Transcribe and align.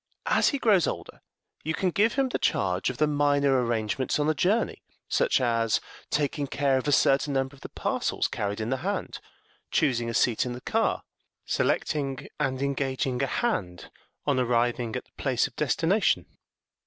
As 0.25 0.49
he 0.49 0.57
grows 0.57 0.87
older 0.87 1.21
you 1.63 1.75
can 1.75 1.91
give 1.91 2.13
him 2.15 2.29
the 2.29 2.39
charge 2.39 2.89
of 2.89 2.97
the 2.97 3.05
minor 3.05 3.61
arrangements 3.63 4.17
on 4.17 4.27
a 4.27 4.33
journey, 4.33 4.81
such 5.07 5.39
as 5.39 5.79
taking 6.09 6.47
care 6.47 6.79
of 6.79 6.87
a 6.87 6.91
certain 6.91 7.33
number 7.33 7.53
of 7.55 7.61
the 7.61 7.69
parcels 7.69 8.27
carried 8.27 8.59
in 8.59 8.71
the 8.71 8.77
hand, 8.77 9.19
choosing 9.69 10.09
a 10.09 10.15
seat 10.15 10.43
in 10.43 10.53
the 10.53 10.61
car, 10.61 11.03
selecting 11.45 12.27
and 12.39 12.63
engaging 12.63 13.21
a 13.21 13.27
hand 13.27 13.91
on 14.25 14.39
arriving 14.39 14.95
at 14.95 15.05
the 15.05 15.11
place 15.17 15.45
of 15.45 15.55
destination. 15.55 16.25